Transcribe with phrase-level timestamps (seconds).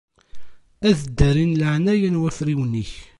[0.87, 2.91] Ad ddariɣ leɛnaya n wafriwen-ik.